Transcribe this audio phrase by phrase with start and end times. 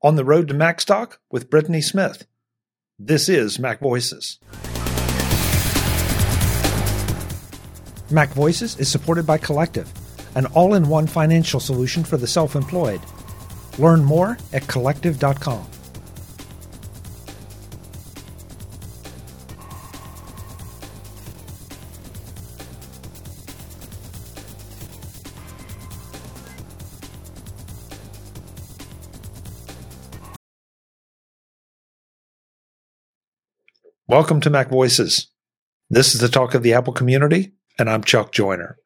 [0.00, 2.24] On the Road to MacStock with Brittany Smith.
[3.00, 4.38] This is Mac Voices.
[8.08, 9.92] Mac Voices is supported by Collective,
[10.36, 13.00] an all in one financial solution for the self employed.
[13.76, 15.66] Learn more at collective.com.
[34.10, 35.26] Welcome to Mac Voices.
[35.90, 38.78] This is the talk of the Apple community, and I'm Chuck Joiner.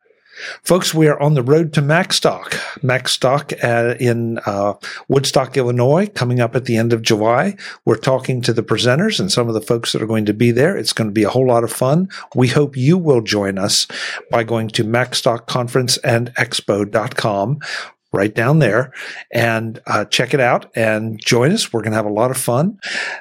[0.64, 2.54] Folks, we are on the road to MacStock.
[2.80, 4.74] MacStock uh, in uh,
[5.06, 7.54] Woodstock, Illinois, coming up at the end of July.
[7.84, 10.50] We're talking to the presenters and some of the folks that are going to be
[10.50, 10.76] there.
[10.76, 12.08] It's going to be a whole lot of fun.
[12.34, 13.86] We hope you will join us
[14.28, 17.60] by going to MacStockConferenceandExpo.com
[18.12, 18.92] right down there
[19.30, 21.72] and uh, check it out and join us.
[21.72, 22.78] We're going to have a lot of fun.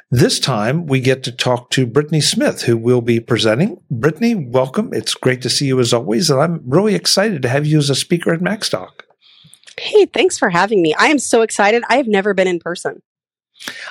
[0.10, 3.82] This time we get to talk to Brittany Smith, who will be presenting.
[3.90, 4.94] Brittany, welcome.
[4.94, 6.30] It's great to see you as always.
[6.30, 9.02] And I'm really excited to have you as a speaker at MacStock.
[9.80, 10.94] Hey, thanks for having me.
[11.00, 11.84] I am so excited.
[11.90, 13.02] I have never been in person.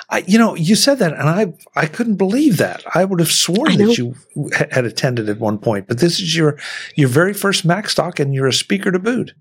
[0.09, 2.83] I, you know, you said that, and I I couldn't believe that.
[2.93, 4.15] I would have sworn that you
[4.69, 6.57] had attended at one point, but this is your
[6.95, 9.33] your very first MacStock, and you're a speaker to boot.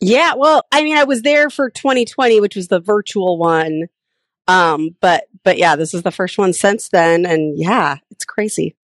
[0.00, 3.86] Yeah, well, I mean, I was there for 2020, which was the virtual one.
[4.48, 8.76] Um, but but yeah, this is the first one since then, and yeah, it's crazy.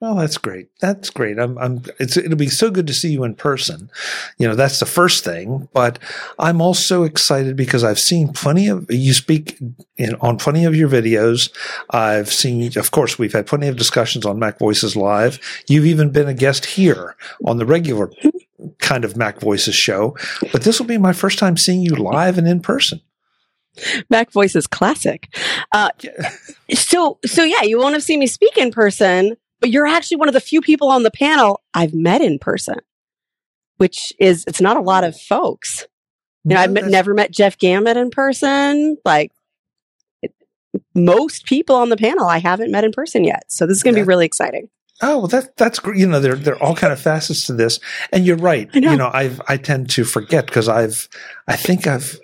[0.00, 0.68] Oh, that's great.
[0.78, 1.40] That's great.
[1.40, 3.90] I'm, I'm, it's, it'll be so good to see you in person.
[4.38, 5.98] You know, that's the first thing, but
[6.38, 9.58] I'm also excited because I've seen plenty of, you speak
[9.96, 11.50] in, on plenty of your videos.
[11.90, 15.40] I've seen, of course, we've had plenty of discussions on Mac Voices Live.
[15.66, 18.12] You've even been a guest here on the regular
[18.78, 20.16] kind of Mac Voices show,
[20.52, 23.00] but this will be my first time seeing you live and in person.
[24.10, 25.28] Mac Voices classic.
[25.72, 25.90] Uh,
[26.72, 30.28] so, so yeah, you won't have seen me speak in person but you're actually one
[30.28, 32.76] of the few people on the panel I've met in person,
[33.76, 35.86] which is, it's not a lot of folks.
[36.44, 38.96] You know, I've met, never met Jeff Gamet in person.
[39.04, 39.32] Like
[40.22, 40.32] it,
[40.94, 43.44] most people on the panel I haven't met in person yet.
[43.48, 44.68] So this is going to be really exciting.
[45.00, 45.98] Oh, well, that that's great.
[45.98, 47.78] You know, there there are all kind of facets to this,
[48.12, 48.72] and you're right.
[48.74, 48.90] Know.
[48.90, 51.08] You know, I I tend to forget because I've
[51.46, 52.18] I think I've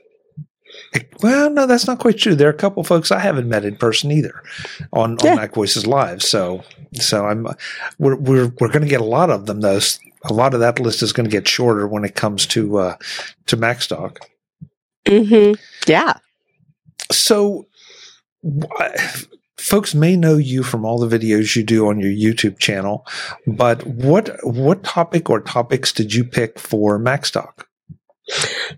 [1.23, 2.35] well, no, that's not quite true.
[2.35, 4.43] There are a couple folks I haven't met in person either
[4.93, 5.31] on, yeah.
[5.31, 6.23] on Mac Voices Live.
[6.23, 6.63] So,
[6.95, 7.47] so I'm,
[7.99, 9.81] we're, we're, we're going to get a lot of them though.
[10.27, 12.97] A lot of that list is going to get shorter when it comes to, uh,
[13.47, 14.19] to MacStock.
[15.05, 15.61] Mm-hmm.
[15.87, 16.15] Yeah.
[17.13, 17.67] So,
[19.59, 23.07] folks may know you from all the videos you do on your YouTube channel,
[23.47, 27.65] but what, what topic or topics did you pick for MacStock?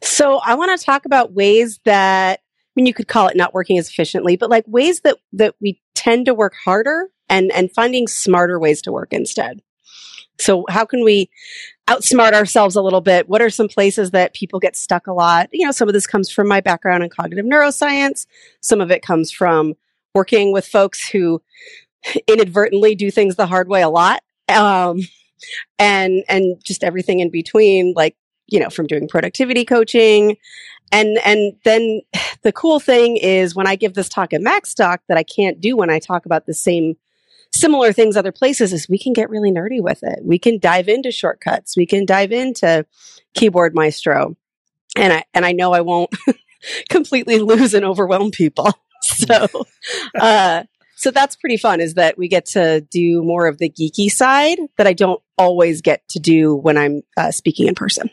[0.02, 3.54] So I want to talk about ways that I mean you could call it not
[3.54, 7.72] working as efficiently, but like ways that that we tend to work harder and and
[7.72, 9.62] finding smarter ways to work instead.
[10.38, 11.30] So how can we
[11.88, 13.28] outsmart ourselves a little bit?
[13.28, 15.48] What are some places that people get stuck a lot?
[15.52, 18.26] You know, some of this comes from my background in cognitive neuroscience.
[18.60, 19.74] Some of it comes from
[20.14, 21.42] working with folks who
[22.26, 24.22] inadvertently do things the hard way a lot.
[24.48, 25.00] Um,
[25.78, 28.16] and and just everything in between like
[28.48, 30.36] you know, from doing productivity coaching.
[30.92, 32.02] And, and then
[32.42, 35.76] the cool thing is when I give this talk at MacStock that I can't do
[35.76, 36.96] when I talk about the same
[37.52, 40.20] similar things other places is we can get really nerdy with it.
[40.22, 41.76] We can dive into shortcuts.
[41.76, 42.86] We can dive into
[43.34, 44.36] keyboard maestro.
[44.96, 46.14] And I, and I know I won't
[46.88, 48.72] completely lose and overwhelm people.
[49.02, 49.46] So,
[50.20, 50.64] uh,
[50.96, 54.58] so that's pretty fun is that we get to do more of the geeky side
[54.78, 58.10] that I don't always get to do when I'm uh, speaking in person.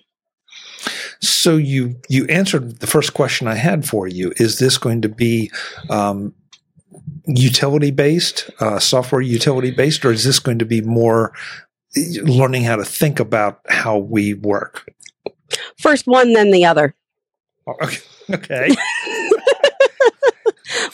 [1.19, 4.33] So you you answered the first question I had for you.
[4.37, 5.51] Is this going to be
[5.89, 6.33] um,
[7.25, 11.33] utility based, uh, software utility based, or is this going to be more
[12.23, 14.91] learning how to think about how we work?
[15.77, 16.95] First one, then the other.
[17.67, 17.97] Oh, okay.
[18.33, 18.69] okay.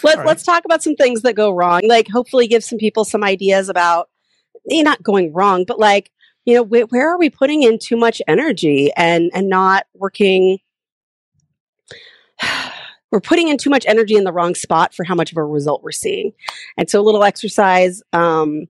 [0.04, 0.28] Let, right.
[0.28, 1.82] Let's talk about some things that go wrong.
[1.84, 4.10] Like, hopefully, give some people some ideas about
[4.72, 6.12] eh, not going wrong, but like
[6.50, 10.57] you know, wh- where are we putting in too much energy and, and not working?
[13.12, 15.44] we're putting in too much energy in the wrong spot for how much of a
[15.44, 16.31] result we're seeing.
[16.78, 18.66] And so a little exercise, um,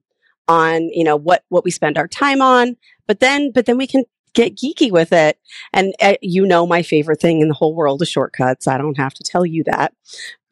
[0.46, 3.86] on, you know, what, what we spend our time on, but then, but then we
[3.86, 4.04] can
[4.34, 5.38] get geeky with it.
[5.72, 8.66] And uh, you know, my favorite thing in the whole world is shortcuts.
[8.66, 9.94] I don't have to tell you that,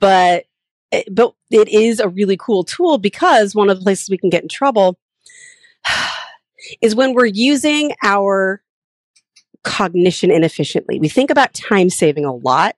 [0.00, 0.44] but,
[0.92, 4.30] eh, but it is a really cool tool because one of the places we can
[4.30, 4.98] get in trouble
[6.80, 8.62] is when we're using our
[9.64, 10.98] cognition inefficiently.
[10.98, 12.76] We think about time saving a lot,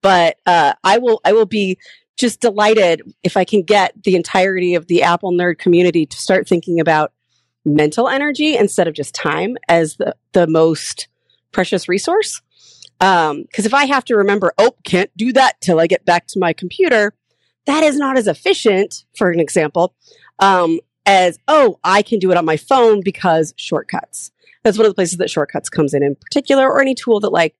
[0.00, 1.78] but uh, I will I will be
[2.16, 6.48] just delighted if I can get the entirety of the Apple nerd community to start
[6.48, 7.12] thinking about
[7.64, 11.08] mental energy instead of just time as the, the most
[11.52, 12.40] precious resource.
[12.98, 16.26] Because um, if I have to remember, oh, can't do that till I get back
[16.28, 17.14] to my computer,
[17.66, 19.94] that is not as efficient, for an example,
[20.38, 24.30] um, as, oh, I can do it on my phone because shortcuts.
[24.62, 27.30] That's one of the places that shortcuts comes in in particular, or any tool that
[27.30, 27.56] like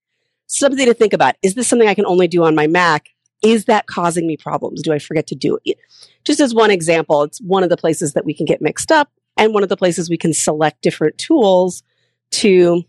[0.47, 1.35] something to think about.
[1.43, 3.09] Is this something I can only do on my Mac?
[3.43, 4.83] Is that causing me problems?
[4.83, 5.79] Do I forget to do it?
[6.25, 9.11] Just as one example, it's one of the places that we can get mixed up
[9.37, 11.83] and one of the places we can select different tools
[12.31, 12.85] to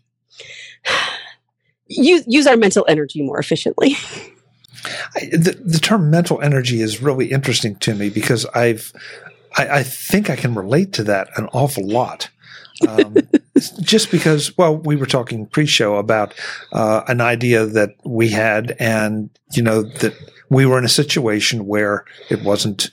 [1.88, 3.96] use, use our mental energy more efficiently.
[5.16, 8.92] I, the, the term mental energy is really interesting to me because I've,
[9.56, 12.28] I, I think I can relate to that an awful lot.
[12.88, 13.16] um,
[13.80, 16.34] just because, well, we were talking pre-show about
[16.72, 20.14] uh, an idea that we had, and you know that
[20.50, 22.90] we were in a situation where it wasn't.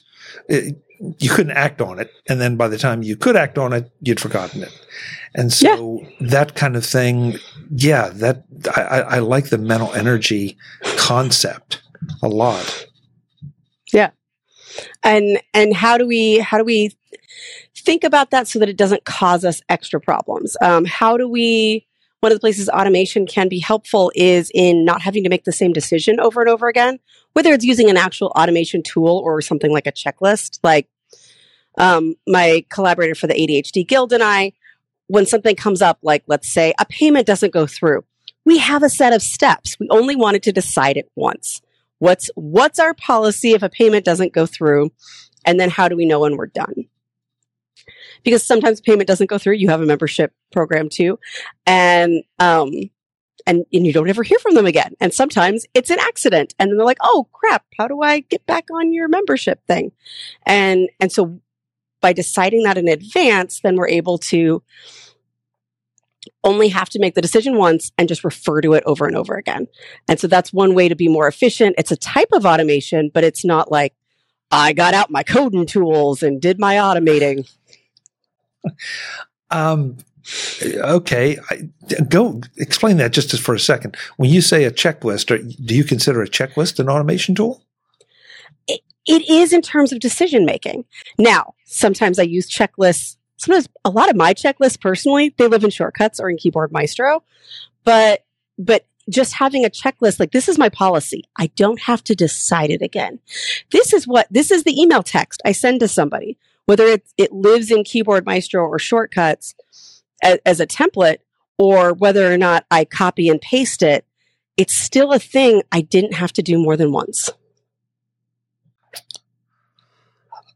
[0.48, 0.78] It,
[1.18, 2.12] you couldn't act on it.
[2.30, 4.88] And then by the time you could act on it, you'd forgotten it.
[5.34, 6.28] And so yeah.
[6.30, 7.38] that kind of thing,
[7.72, 8.44] yeah, that
[8.76, 10.58] I, I like the mental energy
[10.98, 11.82] concept
[12.22, 12.86] a lot.
[15.04, 16.92] And and how do we how do we
[17.76, 20.56] think about that so that it doesn't cause us extra problems?
[20.62, 21.88] Um, how do we
[22.22, 25.52] one of the places automation can be helpful is in not having to make the
[25.52, 27.00] same decision over and over again,
[27.34, 30.60] whether it's using an actual automation tool or something like a checklist.
[30.64, 30.88] Like
[31.78, 34.54] um, my collaborator for the ADHD Guild and I,
[35.08, 38.04] when something comes up, like let's say a payment doesn't go through,
[38.46, 39.78] we have a set of steps.
[39.80, 41.62] We only wanted to decide it once.
[42.02, 44.92] What's what's our policy if a payment doesn't go through,
[45.46, 46.88] and then how do we know when we're done?
[48.24, 49.56] because sometimes payment doesn't go through.
[49.56, 51.20] You have a membership program too,
[51.66, 52.72] and um,
[53.46, 54.94] and and you don't ever hear from them again.
[55.00, 57.66] And sometimes it's an accident, and then they're like, "Oh crap!
[57.78, 59.92] How do I get back on your membership thing?"
[60.46, 61.40] And and so
[62.02, 64.64] by deciding that in advance, then we're able to
[66.44, 69.36] only have to make the decision once and just refer to it over and over
[69.36, 69.68] again.
[70.08, 71.76] And so that's one way to be more efficient.
[71.78, 73.94] It's a type of automation, but it's not like
[74.50, 77.48] I got out my coding tools and did my automating
[79.52, 79.98] um,
[80.78, 81.62] okay, I,
[82.08, 83.96] go explain that just for a second.
[84.18, 87.64] When you say a checklist, or, do you consider a checklist an automation tool?
[88.68, 90.86] It, it is in terms of decision making.
[91.18, 93.18] Now, sometimes I use checklists.
[93.42, 97.24] Sometimes a lot of my checklists personally, they live in shortcuts or in Keyboard Maestro,
[97.84, 98.26] but
[98.58, 101.24] but just having a checklist like this is my policy.
[101.38, 103.20] I don't have to decide it again.
[103.72, 107.32] This is what this is the email text I send to somebody whether it, it
[107.34, 109.56] lives in Keyboard Maestro or shortcuts
[110.24, 111.18] as, as a template,
[111.58, 114.06] or whether or not I copy and paste it,
[114.58, 117.30] it's still a thing I didn't have to do more than once.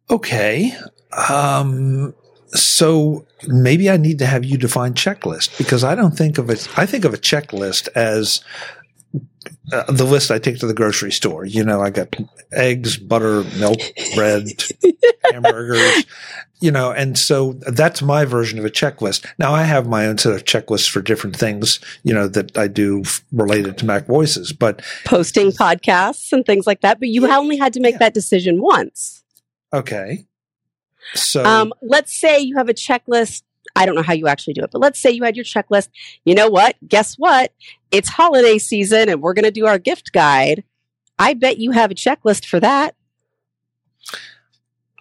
[0.10, 0.76] Okay.
[1.30, 2.14] Um,
[2.47, 6.68] so maybe I need to have you define checklist because I don't think of it.
[6.77, 8.42] I think of a checklist as
[9.71, 11.45] uh, the list I take to the grocery store.
[11.45, 12.15] You know, I got
[12.51, 13.80] eggs, butter, milk,
[14.13, 14.47] bread,
[15.31, 16.06] hamburgers,
[16.59, 19.25] you know, and so that's my version of a checklist.
[19.38, 22.68] Now I have my own set of checklists for different things, you know, that I
[22.68, 27.00] do related to Mac Voices, but posting podcasts and things like that.
[27.00, 28.00] But you yeah, only had to make yeah.
[28.00, 29.24] that decision once.
[29.74, 30.25] Okay.
[31.13, 33.43] So, um, let's say you have a checklist
[33.75, 35.89] I don't know how you actually do it, but let's say you had your checklist.
[36.24, 36.75] You know what?
[36.88, 37.53] Guess what?
[37.91, 40.63] It's holiday season and we're going to do our gift guide.
[41.19, 42.95] I bet you have a checklist for that.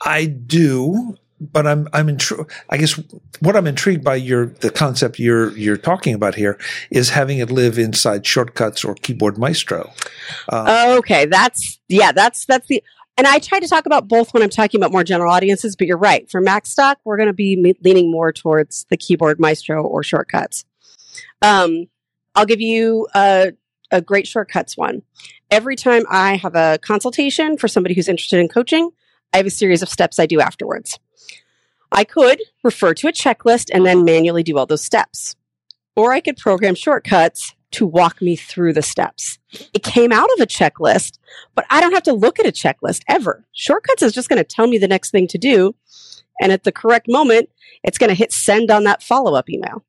[0.04, 2.50] I do, but I'm I'm intrigued.
[2.68, 3.00] I guess
[3.40, 6.58] what I'm intrigued by your the concept you're you're talking about here
[6.90, 9.92] is having it live inside shortcuts or keyboard maestro.
[10.48, 12.82] Uh, okay, that's yeah, that's that's the
[13.16, 15.86] and I try to talk about both when I'm talking about more general audiences, but
[15.86, 16.28] you're right.
[16.30, 20.64] For Mac stock, we're going to be leaning more towards the keyboard maestro or shortcuts.
[21.40, 21.86] Um,
[22.34, 23.52] I'll give you a,
[23.92, 25.02] a great shortcuts one.
[25.50, 28.90] Every time I have a consultation for somebody who's interested in coaching,
[29.32, 30.98] I have a series of steps I do afterwards.
[31.92, 35.36] I could refer to a checklist and then manually do all those steps.
[35.94, 39.38] Or I could program shortcuts to walk me through the steps.
[39.72, 41.18] It came out of a checklist,
[41.54, 43.44] but I don't have to look at a checklist ever.
[43.52, 45.74] Shortcuts is just going to tell me the next thing to do.
[46.40, 47.50] And at the correct moment,
[47.82, 49.84] it's going to hit send on that follow up email.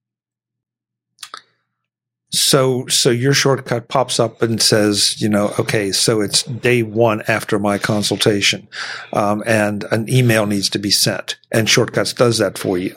[2.35, 7.21] So, so your shortcut pops up and says, you know, okay, so it's day one
[7.29, 8.67] after my consultation,
[9.13, 12.95] um, and an email needs to be sent, and Shortcuts does that for you.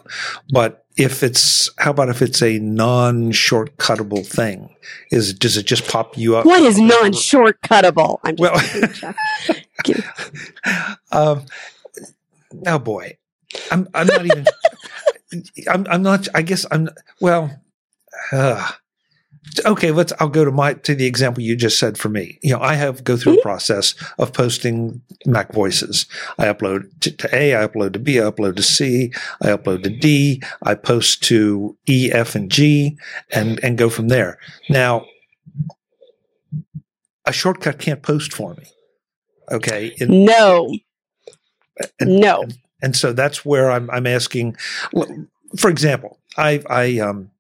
[0.51, 4.75] But if it's, how about if it's a non-shortcuttable thing?
[5.13, 6.45] Is does it just pop you up?
[6.45, 8.19] What is non-shortcuttable?
[8.25, 9.15] I'm just well,
[11.39, 11.47] um,
[12.67, 13.17] oh boy,
[13.71, 14.47] I'm I'm not even.
[15.69, 16.27] I'm I'm not.
[16.35, 16.89] I guess I'm.
[17.21, 17.63] Well,
[18.33, 18.73] uh,
[19.65, 19.91] okay.
[19.91, 20.13] Let's.
[20.21, 22.39] I'll go to my to the example you just said for me.
[22.43, 23.43] You know, I have go through a mm-hmm.
[23.43, 26.07] process of posting Mac voices.
[26.39, 27.55] I upload to, to A.
[27.57, 28.19] I upload to B.
[28.19, 29.13] I upload to C.
[29.43, 30.43] I upload to D.
[30.63, 32.97] I post to E, F, and G,
[33.31, 34.39] and and go from there.
[34.69, 35.07] Now,
[37.25, 38.65] a shortcut can't post for me.
[39.51, 39.95] Okay.
[39.99, 40.75] In, no.
[42.01, 42.43] And, no.
[42.43, 44.57] And, and so that's where I'm, I'm asking,
[45.57, 47.31] for example, I, I, um,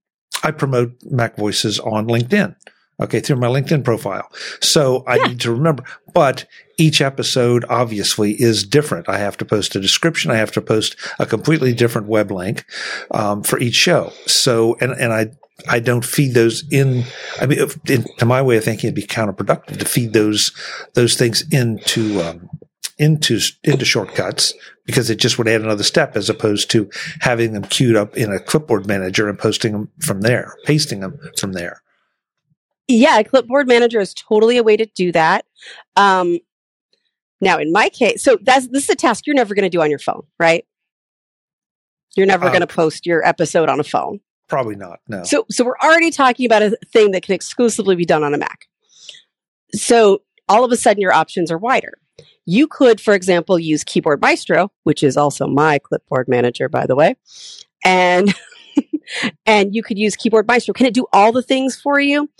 [0.43, 2.55] I promote Mac Voices on LinkedIn.
[3.01, 4.29] Okay, through my LinkedIn profile.
[4.61, 5.27] So I yeah.
[5.29, 6.47] need to remember, but
[6.79, 9.09] each episode obviously is different.
[9.09, 10.33] I have to post a description.
[10.33, 12.65] I have to post a completely different web link,
[13.13, 14.13] um, for each show.
[14.27, 15.29] So, and, and I,
[15.69, 17.05] I don't feed those in.
[17.41, 20.51] I mean, in, to my way of thinking, it'd be counterproductive to feed those,
[20.95, 22.51] those things into, um,
[22.99, 24.55] into into shortcuts
[24.89, 26.89] because it just would add another step as opposed to
[27.21, 31.21] having them queued up in a clipboard manager and posting them from there, pasting them
[31.39, 31.83] from there.
[32.89, 35.45] Yeah, a clipboard manager is totally a way to do that.
[35.97, 36.39] Um,
[37.43, 39.83] now, in my case, so that's this is a task you're never going to do
[39.83, 40.65] on your phone, right?
[42.17, 44.21] You're never uh, going to post your episode on a phone.
[44.49, 45.01] Probably not.
[45.07, 45.23] No.
[45.25, 48.39] So, so we're already talking about a thing that can exclusively be done on a
[48.39, 48.67] Mac.
[49.75, 51.99] So all of a sudden, your options are wider.
[52.51, 56.97] You could, for example, use Keyboard Maestro, which is also my clipboard manager, by the
[56.97, 57.15] way,
[57.85, 58.35] and
[59.47, 60.73] and you could use Keyboard Maestro.
[60.73, 62.31] Can it do all the things for you?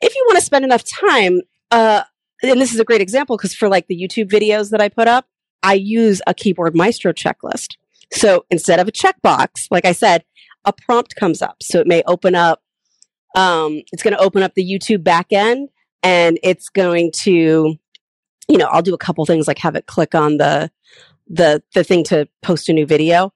[0.00, 1.40] If you want to spend enough time,
[1.72, 2.04] uh,
[2.44, 5.08] and this is a great example because for like the YouTube videos that I put
[5.08, 5.26] up,
[5.64, 7.74] I use a Keyboard Maestro checklist.
[8.12, 10.22] So instead of a checkbox, like I said,
[10.64, 11.64] a prompt comes up.
[11.64, 12.62] So it may open up,
[13.34, 15.66] um, it's going to open up the YouTube backend
[16.04, 17.76] and it's going to
[18.48, 20.70] you know, I'll do a couple things like have it click on the
[21.26, 23.32] the the thing to post a new video,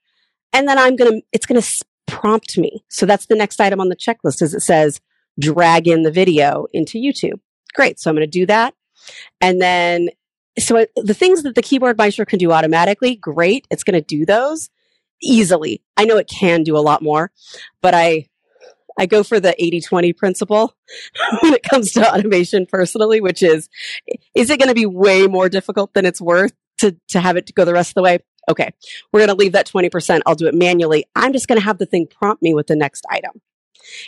[0.53, 1.63] and then I'm gonna it's gonna
[2.07, 2.85] prompt me.
[2.89, 4.43] So that's the next item on the checklist.
[4.43, 5.01] Is it says
[5.39, 7.41] drag in the video into YouTube.
[7.75, 8.01] Great.
[8.01, 8.75] So I'm gonna do that,
[9.41, 10.11] and then
[10.59, 13.67] so the things that the keyboard maestro can do automatically, great.
[13.71, 14.71] It's gonna do those
[15.23, 15.83] easily.
[15.97, 17.31] I know it can do a lot more,
[17.81, 18.27] but I
[18.99, 20.75] I go for the 80 20 principle
[21.43, 23.69] when it comes to automation personally, which is,
[24.35, 27.47] is it going to be way more difficult than it's worth to, to have it
[27.47, 28.19] to go the rest of the way?
[28.49, 28.73] Okay.
[29.13, 30.21] We're going to leave that 20%.
[30.27, 31.05] I'll do it manually.
[31.15, 33.41] I'm just going to have the thing prompt me with the next item.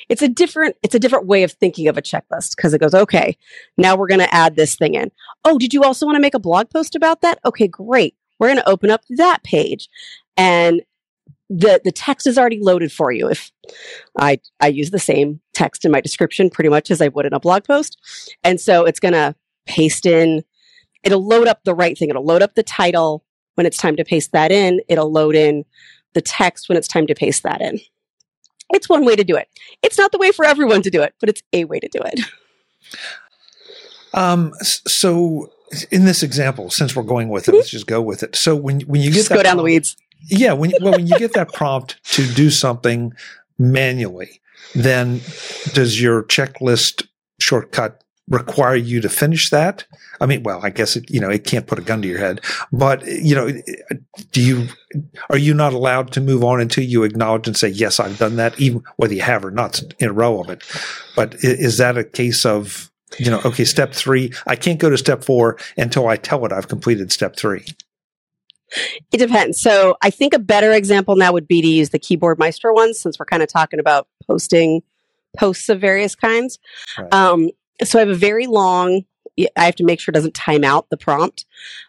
[0.09, 2.95] It's a different, it's a different way of thinking of a checklist because it goes,
[2.95, 3.37] okay,
[3.79, 5.11] now we're going to add this thing in.
[5.45, 7.39] Oh, did you also want to make a blog post about that?
[7.45, 8.15] Okay, great.
[8.39, 9.89] We're going to open up that page
[10.37, 10.83] and
[11.51, 13.29] the the text is already loaded for you.
[13.29, 13.51] If
[14.19, 17.35] I I use the same text in my description pretty much as I would in
[17.35, 17.99] a blog post,
[18.45, 19.35] and so it's going to
[19.67, 20.45] paste in.
[21.03, 22.09] It'll load up the right thing.
[22.09, 23.25] It'll load up the title
[23.57, 24.81] when it's time to paste that in.
[24.89, 25.65] It'll load in
[26.13, 27.81] the text when it's time to paste that in.
[28.73, 29.49] It's one way to do it.
[29.83, 32.01] It's not the way for everyone to do it, but it's a way to do
[32.05, 32.21] it.
[34.13, 34.53] Um.
[34.65, 35.53] So
[35.93, 38.35] in this example, since we're going with it, let's just go with it.
[38.35, 41.19] So when when you get just go down the weeds, yeah, when well, when you
[41.19, 43.13] get that prompt to do something
[43.59, 44.41] manually,
[44.75, 45.21] then
[45.73, 47.07] does your checklist
[47.41, 49.85] shortcut require you to finish that?
[50.21, 52.19] I mean, well, I guess it, you know, it can't put a gun to your
[52.19, 52.41] head,
[52.73, 53.51] but you know,
[54.33, 54.69] do you,
[55.31, 58.37] are you not allowed to move on until you acknowledge and say, yes, I've done
[58.37, 60.63] that, even whether you have or not, it's irrelevant.
[61.17, 64.99] But is that a case of, you know, okay, step three, I can't go to
[64.99, 67.67] step four until I tell it I've completed step three?
[69.13, 69.61] It depends.
[69.61, 73.01] So I think a better example now would be to use the keyboard maestro ones
[73.01, 74.83] since we're kind of talking about posting
[75.37, 76.59] posts of various kinds.
[76.99, 77.13] Right.
[77.13, 77.51] Um,
[77.83, 79.05] so I have a very long,
[79.57, 81.47] I have to make sure it doesn't time out the prompt.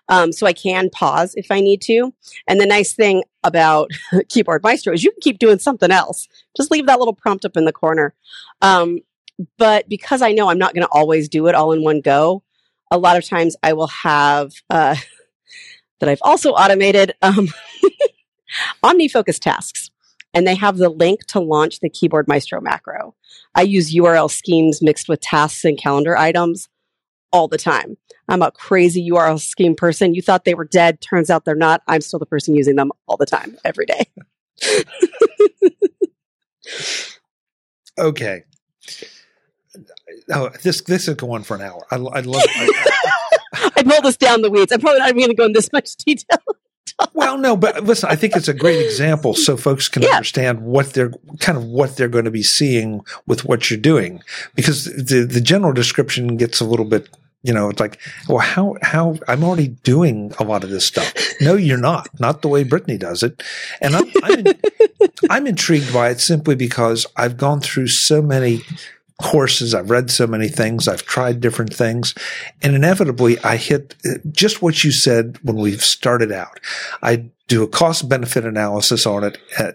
[0.10, 2.14] Um, so I can pause if I need to.
[2.48, 3.92] And the nice thing about
[4.30, 6.28] keyboard maestro is you can keep doing something else.
[6.56, 8.14] Just leave that little prompt up in the corner.
[8.62, 9.00] Um,
[9.58, 12.44] but because I know I'm not going to always do it all in one go,
[12.92, 14.96] a lot of times I will have, uh,
[16.02, 17.48] that I've also automated um,
[18.84, 19.90] OmniFocus tasks.
[20.34, 23.16] And they have the link to launch the Keyboard Maestro macro.
[23.54, 26.70] I use URL schemes mixed with tasks and calendar items
[27.32, 27.98] all the time.
[28.28, 30.14] I'm a crazy URL scheme person.
[30.16, 31.02] You thought they were dead.
[31.02, 31.82] Turns out they're not.
[31.88, 34.06] I'm still the person using them all the time, every day.
[38.00, 38.44] okay.
[40.32, 41.86] oh, this this is going on for an hour.
[41.92, 42.44] I, I love.
[42.48, 43.12] I,
[43.76, 44.72] I pulled this down the weeds.
[44.72, 46.40] I'm probably not even going to go in this much detail.
[47.14, 50.10] well, no, but listen, I think it's a great example so folks can yeah.
[50.10, 54.22] understand what they're kind of what they're going to be seeing with what you're doing
[54.56, 57.08] because the the general description gets a little bit
[57.44, 58.00] you know, it's like,
[58.30, 61.12] well, how, how, I'm already doing a lot of this stuff.
[61.42, 62.08] No, you're not.
[62.20, 63.42] Not the way Brittany does it.
[63.82, 64.46] And I'm, I'm,
[65.32, 68.62] I'm intrigued by it simply because I've gone through so many
[69.22, 69.74] courses.
[69.74, 70.88] I've read so many things.
[70.88, 72.14] I've tried different things.
[72.62, 73.96] And inevitably, I hit
[74.32, 76.60] just what you said when we started out.
[77.02, 79.72] I do a cost benefit analysis on it, uh,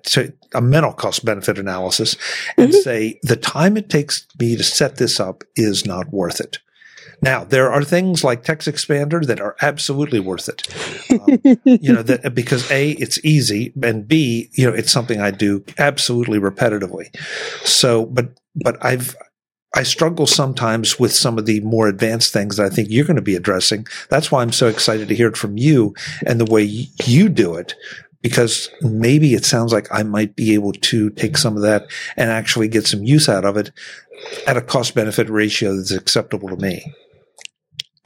[0.54, 2.16] a mental cost benefit analysis,
[2.56, 2.80] and mm-hmm.
[2.80, 6.58] say the time it takes me to set this up is not worth it.
[7.22, 10.62] Now, there are things like Text Expander that are absolutely worth it.
[11.10, 15.30] Um, you know, that because A, it's easy and B, you know, it's something I
[15.30, 17.14] do absolutely repetitively.
[17.66, 19.16] So, but, but I've,
[19.76, 23.16] I struggle sometimes with some of the more advanced things that I think you're going
[23.16, 23.86] to be addressing.
[24.08, 25.94] That's why I'm so excited to hear it from you
[26.26, 27.74] and the way you do it,
[28.22, 32.30] because maybe it sounds like I might be able to take some of that and
[32.30, 33.70] actually get some use out of it
[34.46, 36.90] at a cost benefit ratio that's acceptable to me.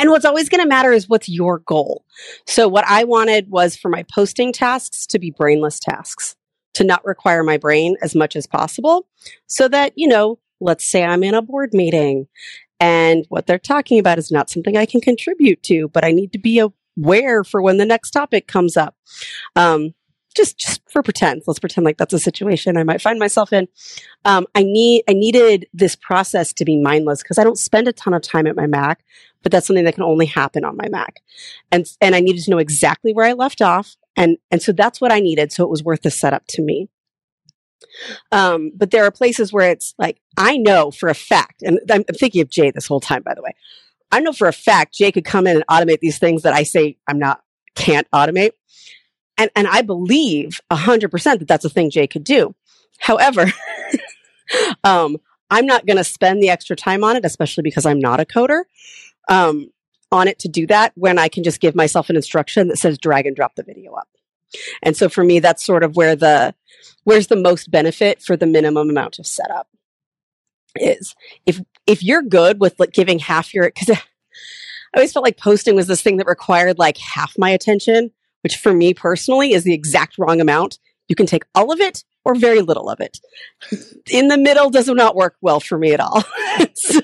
[0.01, 2.05] And what's always going to matter is what's your goal.
[2.49, 6.35] So what I wanted was for my posting tasks to be brainless tasks,
[6.75, 9.07] to not require my brain as much as possible
[9.47, 12.27] so that, you know, let's say I'm in a board meeting
[12.81, 16.33] and what they're talking about is not something I can contribute to, but I need
[16.33, 16.59] to be
[16.99, 18.97] aware for when the next topic comes up.
[19.55, 19.95] Um,
[20.35, 23.69] just, just for pretend, let's pretend like that's a situation I might find myself in.
[24.25, 27.93] Um, I need, I needed this process to be mindless because I don't spend a
[27.93, 29.05] ton of time at my Mac,
[29.43, 31.17] but that's something that can only happen on my Mac.
[31.73, 33.97] And, and I needed to know exactly where I left off.
[34.17, 35.53] And, and so that's what I needed.
[35.53, 36.89] So it was worth the setup to me.
[38.33, 42.05] Um, but there are places where it's like, I know for a fact, and I'm,
[42.05, 43.55] thinking of Jay this whole time, by the way.
[44.13, 46.65] I know for a fact Jay could come in and automate these things that I
[46.65, 47.43] say I'm not,
[47.75, 48.53] can't automate.
[49.39, 52.55] And, and I believe a hundred percent that that's a thing Jay could do.
[52.99, 53.47] However,
[54.85, 55.17] um,
[55.51, 58.25] I'm not going to spend the extra time on it, especially because I'm not a
[58.25, 58.63] coder,
[59.29, 59.71] um,
[60.13, 62.99] on it to do that when I can just give myself an instruction that says
[62.99, 64.09] drag and drop the video up.
[64.83, 66.55] And so for me, that's sort of where the,
[67.05, 69.69] where's the most benefit for the minimum amount of setup
[70.77, 71.15] is.
[71.47, 73.91] If, if you're good with like giving half your, cause
[74.95, 78.11] I always felt like posting was this thing that required like half my attention,
[78.43, 80.79] which for me personally is the exact wrong amount.
[81.09, 83.19] You can take all of it or very little of it.
[84.11, 86.23] In the middle does not work well for me at all.
[86.75, 87.01] so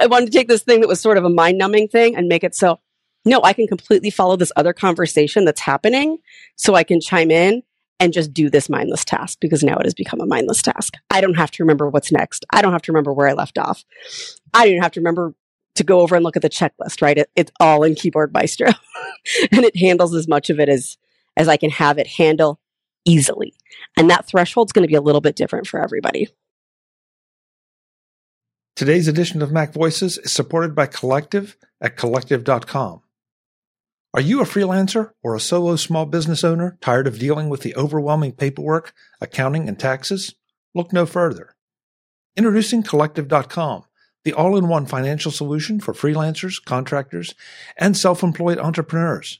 [0.00, 2.28] I wanted to take this thing that was sort of a mind numbing thing and
[2.28, 2.80] make it so
[3.24, 6.18] no, I can completely follow this other conversation that's happening
[6.56, 7.62] so I can chime in
[7.98, 10.94] and just do this mindless task because now it has become a mindless task.
[11.10, 12.46] I don't have to remember what's next.
[12.50, 13.84] I don't have to remember where I left off.
[14.54, 15.34] I don't have to remember
[15.74, 17.18] to go over and look at the checklist, right?
[17.18, 18.68] It, it's all in Keyboard Maestro
[19.52, 20.96] and it handles as much of it as,
[21.36, 22.58] as I can have it handle
[23.04, 23.54] easily.
[23.96, 26.28] And that threshold is going to be a little bit different for everybody.
[28.76, 33.02] Today's edition of Mac Voices is supported by Collective at collective.com.
[34.12, 37.76] Are you a freelancer or a solo small business owner tired of dealing with the
[37.76, 40.34] overwhelming paperwork, accounting, and taxes?
[40.74, 41.54] Look no further.
[42.36, 43.84] Introducing Collective.com,
[44.24, 47.36] the all in one financial solution for freelancers, contractors,
[47.76, 49.38] and self employed entrepreneurs.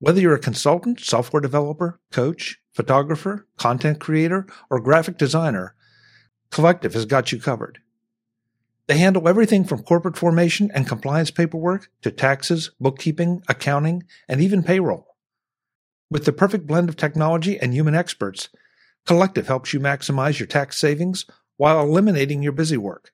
[0.00, 5.74] Whether you're a consultant, software developer, coach, photographer, content creator, or graphic designer,
[6.50, 7.80] Collective has got you covered.
[8.86, 14.62] They handle everything from corporate formation and compliance paperwork to taxes, bookkeeping, accounting, and even
[14.62, 15.16] payroll.
[16.10, 18.50] With the perfect blend of technology and human experts,
[19.06, 23.12] Collective helps you maximize your tax savings while eliminating your busy work.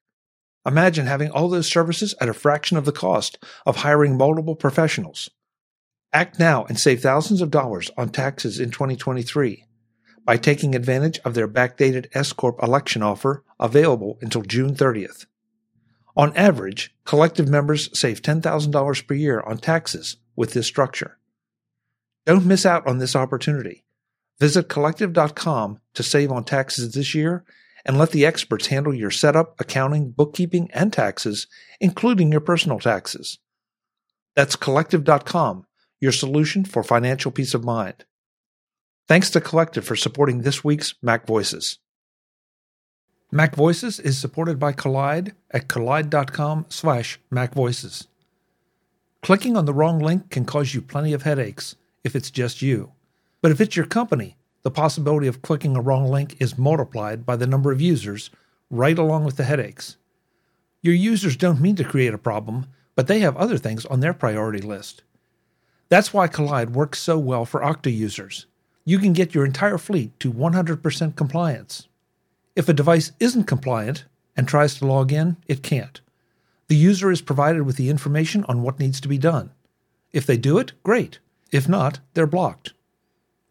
[0.65, 5.31] Imagine having all those services at a fraction of the cost of hiring multiple professionals.
[6.13, 9.65] Act now and save thousands of dollars on taxes in 2023
[10.25, 15.27] by taking advantage of their backdated S Corp election offer available until June 30th.
[16.17, 21.19] On average, collective members save $10,000 per year on taxes with this structure.
[22.27, 23.85] Don't miss out on this opportunity.
[24.39, 27.45] Visit collective.com to save on taxes this year
[27.85, 31.47] and let the experts handle your setup, accounting, bookkeeping, and taxes,
[31.81, 33.39] including your personal taxes.
[34.35, 35.67] That's collective.com,
[36.01, 38.05] your solution for financial peace of mind.
[39.09, 41.79] Thanks to Collective for supporting this week's Mac Voices.
[43.33, 48.09] Mac Voices is supported by Kolide at kolide.com slash MacVoices.
[49.23, 52.91] Clicking on the wrong link can cause you plenty of headaches if it's just you.
[53.41, 57.37] But if it's your company, the possibility of clicking a wrong link is multiplied by
[57.37, 58.31] the number of users
[58.69, 59.97] right along with the headaches.
[60.83, 62.67] Your users don't mean to create a problem,
[62.97, 65.05] but they have other things on their priority list.
[65.89, 68.47] That's why Kolide works so well for Okta users.
[68.85, 71.87] You can get your entire fleet to 100% compliance.
[72.57, 74.05] If a device isn't compliant
[74.37, 76.01] and tries to log in, it can't.
[76.69, 79.51] The user is provided with the information on what needs to be done.
[80.13, 81.19] If they do it, great.
[81.53, 82.73] If not, they're blocked.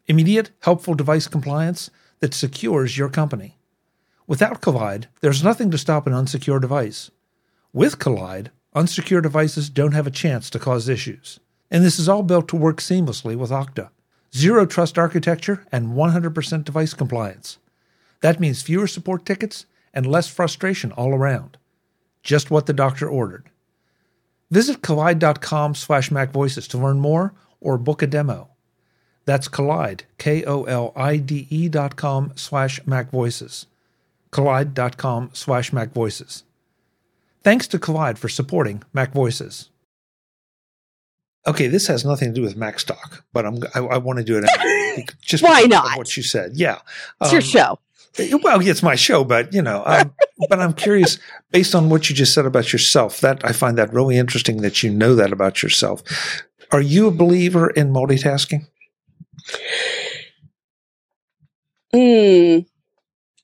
[0.06, 3.56] Immediate, helpful device compliance that secures your company.
[4.26, 7.10] Without Kolide, there's nothing to stop an unsecure device.
[7.72, 11.40] With Kolide, unsecure devices don't have a chance to cause issues.
[11.70, 13.90] And this is all built to work seamlessly with Okta.
[14.34, 17.58] Zero trust architecture and 100% device compliance.
[18.20, 21.56] That means fewer support tickets and less frustration all around.
[22.22, 23.48] Just what the doctor ordered.
[24.50, 28.48] Visit kolide.com slash macvoices to learn more or book a demo.
[29.24, 33.66] That's Kolide, K-O-L-I-D-E dot com slash macvoices.
[34.32, 36.42] kolide.com slash macvoices.
[37.44, 39.68] Thanks to Kolide for supporting Mac Voices.
[41.46, 44.36] Okay, this has nothing to do with Macstock, but I'm I, I want to do
[44.36, 45.06] it anyway.
[45.22, 45.96] Just why not?
[45.96, 46.80] What you said, yeah,
[47.20, 47.78] it's um, your show.
[48.18, 50.12] Well, it's my show, but you know, um,
[50.48, 51.18] but I'm curious
[51.52, 53.20] based on what you just said about yourself.
[53.20, 56.02] That I find that really interesting that you know that about yourself.
[56.72, 58.66] Are you a believer in multitasking?
[61.92, 62.60] Hmm.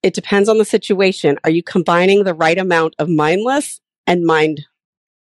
[0.03, 1.39] It depends on the situation.
[1.43, 4.65] Are you combining the right amount of mindless and mind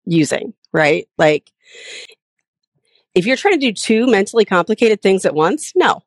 [0.04, 0.52] using?
[0.72, 1.08] Right?
[1.16, 1.50] Like,
[3.14, 6.02] if you're trying to do two mentally complicated things at once, no,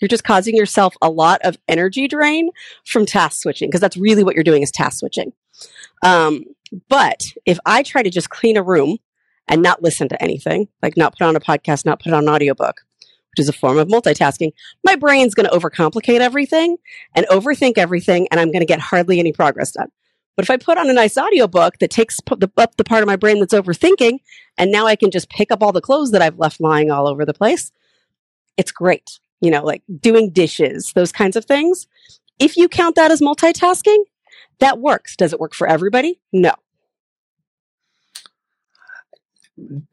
[0.00, 2.50] you're just causing yourself a lot of energy drain
[2.84, 5.32] from task switching because that's really what you're doing is task switching.
[6.02, 6.44] Um,
[6.88, 8.98] but if I try to just clean a room
[9.48, 12.28] and not listen to anything, like not put on a podcast, not put on an
[12.28, 12.80] audiobook,
[13.30, 14.52] which is a form of multitasking,
[14.84, 16.76] my brain's going to overcomplicate everything
[17.14, 19.90] and overthink everything, and I'm going to get hardly any progress done.
[20.36, 23.08] But if I put on a nice audiobook that takes the, up the part of
[23.08, 24.20] my brain that's overthinking,
[24.56, 27.06] and now I can just pick up all the clothes that I've left lying all
[27.06, 27.72] over the place,
[28.56, 31.86] it's great you know, like doing dishes, those kinds of things.
[32.38, 34.04] If you count that as multitasking,
[34.60, 35.16] that works.
[35.16, 36.20] Does it work for everybody?
[36.32, 36.52] No.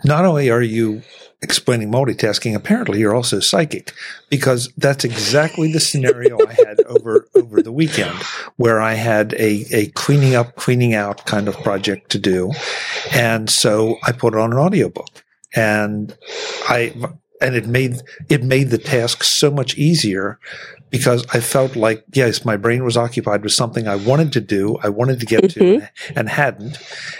[0.05, 1.01] Not only are you
[1.41, 3.93] explaining multitasking, apparently you're also psychic
[4.29, 8.15] because that's exactly the scenario I had over, over the weekend
[8.55, 12.53] where I had a, a cleaning up, cleaning out kind of project to do.
[13.11, 15.23] And so I put it on an audiobook
[15.55, 16.17] and
[16.69, 16.93] I
[17.41, 20.39] and it made it made the task so much easier
[20.89, 24.77] because I felt like yes, my brain was occupied with something I wanted to do,
[24.81, 25.79] I wanted to get mm-hmm.
[25.79, 26.77] to, and hadn't,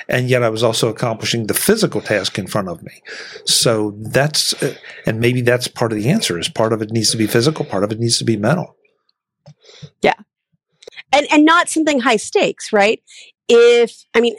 [0.07, 3.01] and yet I was also accomplishing the physical task in front of me.
[3.45, 4.75] So that's uh,
[5.05, 6.39] and maybe that's part of the answer.
[6.39, 8.75] Is part of it needs to be physical, part of it needs to be mental.
[10.01, 10.15] Yeah,
[11.11, 13.01] and and not something high stakes, right?
[13.47, 14.35] If I mean.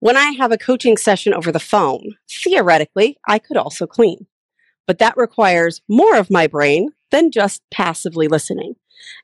[0.00, 4.26] When I have a coaching session over the phone, theoretically, I could also clean
[4.86, 8.74] but that requires more of my brain than just passively listening.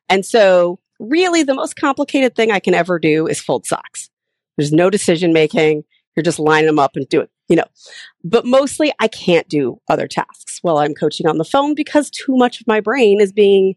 [0.08, 4.10] And so, really, the most complicated thing I can ever do is fold socks.
[4.56, 5.84] There's no decision making.
[6.14, 7.64] You're just lining them up and do it, you know.
[8.22, 12.36] But mostly, I can't do other tasks while I'm coaching on the phone because too
[12.36, 13.76] much of my brain is being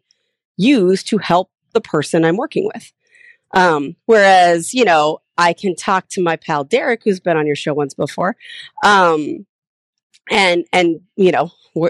[0.57, 2.91] used to help the person I'm working with.
[3.53, 7.55] Um, whereas, you know, I can talk to my pal Derek, who's been on your
[7.55, 8.35] show once before,
[8.83, 9.45] um,
[10.31, 11.89] and and you know we're,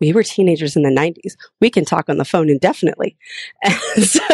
[0.00, 3.16] we were teenagers in the 90s we can talk on the phone indefinitely.
[3.96, 4.20] So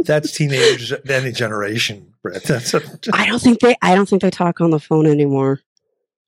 [0.00, 2.42] that's teenagers any generation brett.
[2.44, 5.60] That's a, i don't think they i don't think they talk on the phone anymore.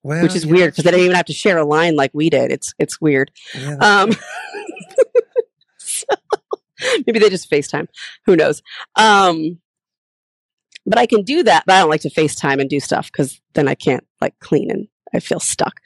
[0.02, 2.10] Well, which is yeah, weird because they don't even have to share a line like
[2.14, 2.52] we did.
[2.52, 3.30] It's it's weird.
[3.54, 4.12] Yeah, um
[5.78, 6.06] so,
[7.06, 7.88] maybe they just facetime.
[8.26, 8.62] Who knows?
[8.96, 9.60] Um
[10.86, 13.40] but I can do that, but I don't like to FaceTime and do stuff because
[13.54, 15.80] then I can't like clean and I feel stuck.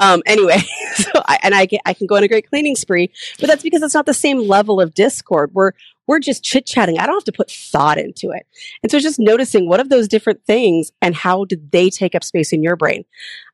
[0.00, 0.58] Um, anyway,
[0.94, 3.62] so I, and I, get, I can go on a great cleaning spree, but that's
[3.62, 5.50] because it's not the same level of discord.
[5.54, 5.72] We're,
[6.06, 6.98] we're just chit chatting.
[6.98, 8.46] I don't have to put thought into it.
[8.82, 12.24] And so just noticing what of those different things and how did they take up
[12.24, 13.04] space in your brain?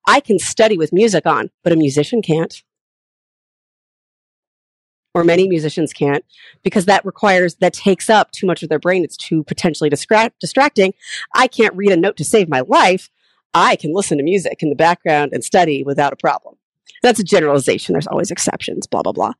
[0.06, 2.62] I can study with music on, but a musician can't.
[5.14, 6.24] Or many musicians can't
[6.62, 9.04] because that requires, that takes up too much of their brain.
[9.04, 10.94] It's too potentially distract, distracting.
[11.34, 13.10] I can't read a note to save my life,
[13.54, 16.56] I can listen to music in the background and study without a problem.
[17.02, 17.92] That's a generalization.
[17.92, 19.32] There's always exceptions, blah, blah, blah.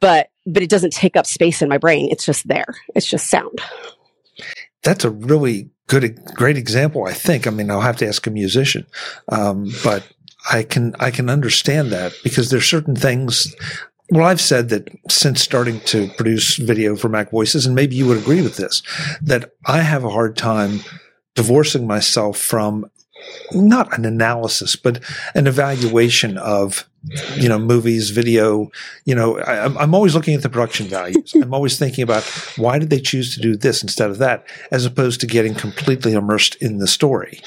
[0.00, 2.08] But, but it doesn't take up space in my brain.
[2.10, 2.66] It's just there.
[2.94, 3.60] It's just sound.
[4.82, 7.04] That's a really good, great example.
[7.04, 7.46] I think.
[7.46, 8.86] I mean, I'll have to ask a musician.
[9.28, 10.06] Um, but
[10.50, 13.54] I can, I can understand that because there's certain things
[14.12, 18.06] well, I've said that since starting to produce video for Mac Voices, and maybe you
[18.06, 18.82] would agree with this,
[19.22, 20.80] that I have a hard time
[21.34, 22.90] divorcing myself from
[23.52, 25.02] not an analysis, but
[25.34, 26.88] an evaluation of,
[27.36, 28.70] you know, movies, video.
[29.04, 31.34] You know, I, I'm always looking at the production values.
[31.42, 32.24] I'm always thinking about
[32.56, 36.12] why did they choose to do this instead of that, as opposed to getting completely
[36.12, 37.40] immersed in the story.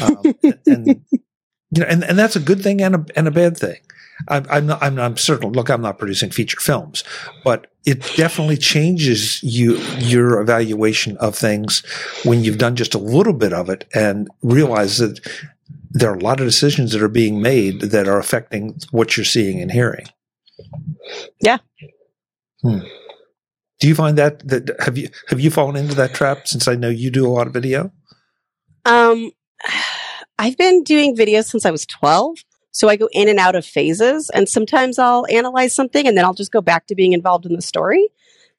[0.00, 0.34] Um,
[0.66, 3.78] and, you know, and, and that's a good thing and a, and a bad thing.
[4.28, 7.02] I'm, I'm not, I'm, I'm certain, look, I'm not producing feature films,
[7.44, 11.82] but it definitely changes you, your evaluation of things
[12.24, 15.20] when you've done just a little bit of it and realize that
[15.90, 19.24] there are a lot of decisions that are being made that are affecting what you're
[19.24, 20.06] seeing and hearing.
[21.40, 21.58] Yeah.
[22.62, 22.80] Hmm.
[23.80, 26.76] Do you find that that have you have you fallen into that trap since I
[26.76, 27.92] know you do a lot of video?
[28.84, 29.32] Um,
[30.38, 32.38] I've been doing videos since I was 12.
[32.72, 36.24] So I go in and out of phases, and sometimes I'll analyze something and then
[36.24, 38.08] I'll just go back to being involved in the story.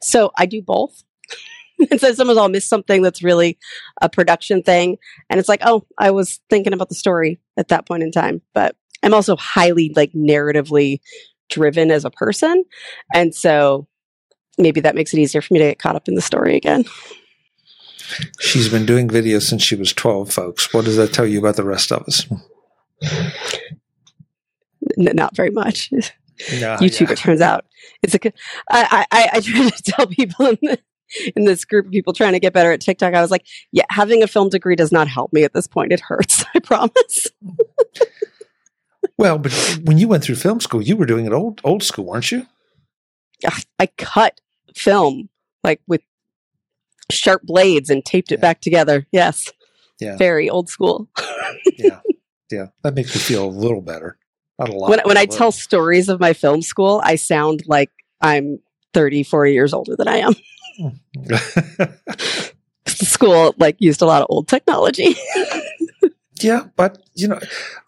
[0.02, 1.04] So I do both.
[1.92, 3.58] and so sometimes I'll miss something that's really
[4.02, 4.98] a production thing.
[5.30, 8.42] And it's like, oh, I was thinking about the story at that point in time.
[8.54, 11.00] But I'm also highly like narratively
[11.50, 12.64] driven as a person.
[13.14, 13.88] And so
[14.58, 16.86] maybe that makes it easier for me to get caught up in the story again.
[18.40, 20.74] She's been doing videos since she was 12, folks.
[20.74, 22.28] What does that tell you about the rest of us?
[24.98, 25.92] N- not very much.
[26.60, 27.12] No, YouTube, yeah.
[27.12, 27.64] it turns out.
[28.02, 28.20] It's a.
[28.26, 28.32] I,
[28.72, 30.80] I, I I try to tell people in, the,
[31.36, 33.14] in this group of people trying to get better at TikTok.
[33.14, 35.92] I was like, yeah, having a film degree does not help me at this point.
[35.94, 36.44] It hurts.
[36.56, 37.28] I promise.
[39.18, 42.06] Well, but when you went through film school, you were doing it old old school,
[42.06, 42.48] weren't you?
[43.80, 44.42] I cut
[44.76, 45.30] film
[45.64, 46.02] like with
[47.12, 48.42] sharp blades and taped it Yeah.
[48.42, 49.06] back together.
[49.12, 49.52] Yes,
[50.00, 51.10] Yeah, very old school.
[51.78, 52.00] yeah,
[52.50, 52.68] yeah.
[52.84, 54.18] That makes me feel a little better.
[54.60, 54.90] Not a lot.
[54.90, 57.90] when when I tell stories of my film school, I sound like
[58.22, 58.60] I'm
[58.94, 60.34] 30, 40 years older than I am.
[62.86, 65.16] The school like used a lot of old technology.
[66.42, 67.40] yeah, but you know,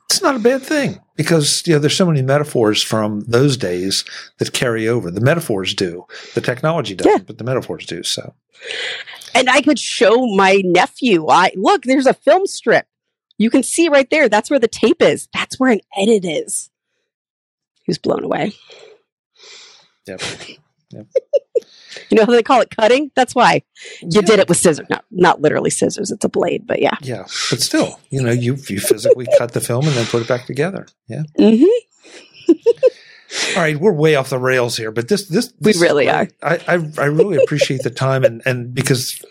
[0.06, 4.06] it's not a bad thing because you know there's so many metaphors from those days
[4.40, 5.12] that carry over.
[5.12, 7.24] The metaphors do, the technology doesn't, Yeah.
[7.28, 8.04] but the metaphors do.
[8.04, 8.34] So
[9.34, 11.28] and I could show my nephew.
[11.28, 12.88] I look, there's a film strip.
[13.38, 14.30] You can see right there.
[14.30, 15.28] That's where the tape is.
[15.34, 16.70] That's where an edit is.
[17.84, 18.54] He was blown away.
[20.08, 20.22] Yep.
[22.10, 23.10] You know how they call it cutting?
[23.16, 23.64] That's why
[24.02, 24.22] you Yeah.
[24.22, 24.86] did it with scissors.
[24.90, 26.12] Not not literally scissors.
[26.12, 26.96] It's a blade, but yeah.
[27.02, 30.28] Yeah, but still, you know, you you physically cut the film and then put it
[30.28, 30.88] back together.
[31.08, 31.24] Yeah.
[31.38, 31.64] hmm
[33.56, 36.10] All right, we're way off the rails here, but this this, We this is really
[36.10, 36.28] are.
[36.44, 39.24] I, I I really appreciate the time and and because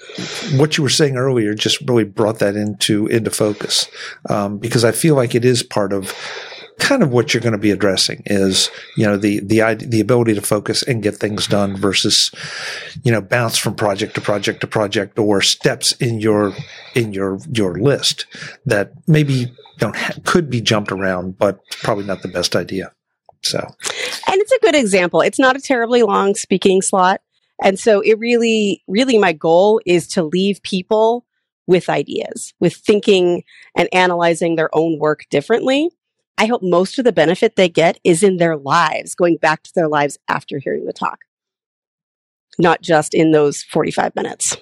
[0.57, 3.89] what you were saying earlier just really brought that into into focus
[4.29, 6.15] um, because I feel like it is part of
[6.79, 10.35] kind of what you're going to be addressing is you know the the the ability
[10.35, 12.31] to focus and get things done versus
[13.03, 16.53] you know bounce from project to project to project or steps in your
[16.95, 18.27] in your your list
[18.67, 22.93] that maybe don't ha- could be jumped around but probably not the best idea
[23.45, 25.21] so And it's a good example.
[25.21, 27.21] It's not a terribly long speaking slot.
[27.63, 31.25] And so it really, really my goal is to leave people
[31.67, 33.43] with ideas, with thinking
[33.77, 35.91] and analyzing their own work differently.
[36.37, 39.73] I hope most of the benefit they get is in their lives, going back to
[39.75, 41.21] their lives after hearing the talk,
[42.59, 44.57] not just in those 45 minutes.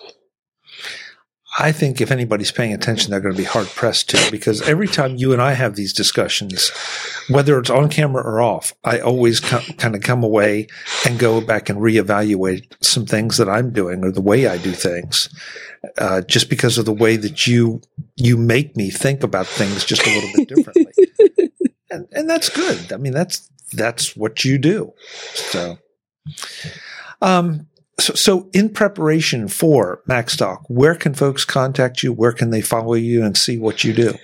[1.59, 4.89] I think if anybody's paying attention, they're going to be hard pressed to because every
[4.89, 6.71] time you and I have these discussions,
[7.29, 10.67] whether it's on camera or off, I always kind of come away
[11.07, 14.73] and go back and reevaluate some things that I'm doing or the way I do
[14.73, 15.29] things,
[15.99, 17.81] uh, just because of the way that you
[18.17, 20.93] you make me think about things just a little bit differently,
[21.91, 22.93] and and that's good.
[22.93, 24.93] I mean, that's that's what you do.
[25.35, 25.79] So,
[27.21, 32.13] um, so, so in preparation for MacStock, where can folks contact you?
[32.13, 34.15] Where can they follow you and see what you do?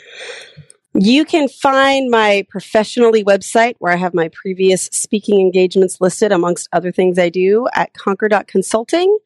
[0.95, 6.69] You can find my professionally website where I have my previous speaking engagements listed amongst
[6.73, 9.19] other things I do at conquer.consulting.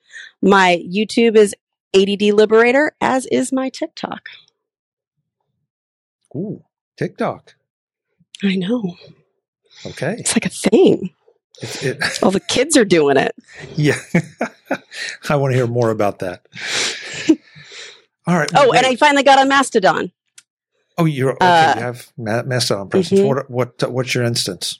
[0.42, 1.54] My YouTube is
[1.94, 4.28] ADD Liberator, as is my TikTok.
[6.34, 6.64] Ooh,
[6.96, 7.54] TikTok.
[8.42, 8.96] I know.
[9.86, 10.16] Okay.
[10.18, 11.10] It's like a thing.
[11.60, 13.34] It, it, All the kids are doing it.
[13.76, 13.98] yeah.
[15.28, 16.46] I want to hear more about that.
[18.26, 18.50] All right.
[18.54, 18.86] Oh, and.
[18.86, 20.12] I finally got on Mastodon.
[20.98, 21.46] Oh, you're okay.
[21.46, 23.20] uh, you have Ma- Mastodon presence.
[23.20, 23.26] mhm.
[23.28, 24.78] What, what, what's your instance?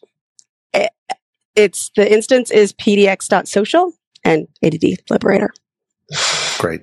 [1.55, 3.93] It's the instance is pdx.social
[4.25, 5.53] and ADD Liberator.
[6.59, 6.81] Great.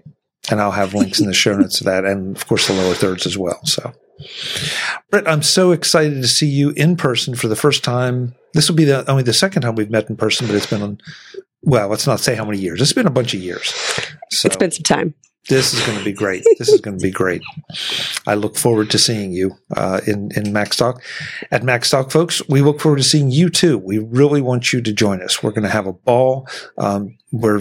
[0.52, 2.94] And I'll have links in the show notes to that and of course the lower
[2.94, 3.60] thirds as well.
[3.66, 3.92] So
[5.10, 8.36] Brett, I'm so excited to see you in person for the first time.
[8.54, 11.00] This will be the only the second time we've met in person, but it's been
[11.62, 12.82] well, let's not say how many years.
[12.82, 13.70] It's been a bunch of years.
[14.32, 15.14] So It's been some time.
[15.50, 16.44] This is going to be great.
[16.58, 17.42] This is going to be great.
[18.28, 21.02] I look forward to seeing you uh, in in MacStock.
[21.52, 23.78] At MacStock, folks, we look forward to seeing you too.
[23.78, 25.42] We really want you to join us.
[25.42, 26.48] We're going to have a ball.
[26.78, 27.58] Um, where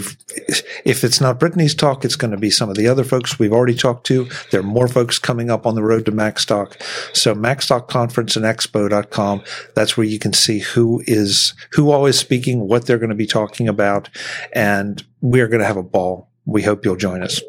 [0.85, 3.53] if it's not Brittany's talk, it's going to be some of the other folks we've
[3.53, 4.29] already talked to.
[4.51, 6.81] There are more folks coming up on the road to Macstock.
[7.15, 9.43] So MacStock Conference and Expo.com.
[9.75, 13.15] That's where you can see who is, who all is speaking, what they're going to
[13.15, 14.09] be talking about.
[14.53, 16.31] And we're going to have a ball.
[16.47, 17.43] We hope you'll join us.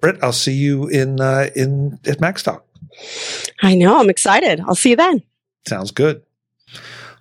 [0.00, 2.62] Britt, I'll see you in, uh, in, at MacStock.
[3.62, 3.98] I know.
[3.98, 4.60] I'm excited.
[4.60, 5.22] I'll see you then.
[5.66, 6.22] Sounds good.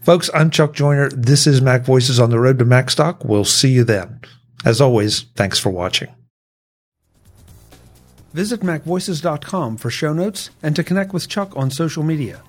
[0.02, 1.10] Folks, I'm Chuck Joiner.
[1.10, 3.26] This is Mac Voices on the Road to MacStock.
[3.26, 4.22] We'll see you then.
[4.64, 6.10] As always, thanks for watching.
[8.34, 12.42] Visit MacVoices.com for show notes and to connect with Chuck on social media.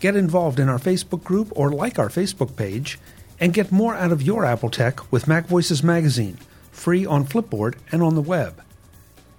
[0.00, 2.98] Get involved in our Facebook group or like our Facebook page,
[3.38, 6.38] and get more out of your Apple tech with Mac Voices Magazine,
[6.72, 8.62] free on Flipboard and on the web.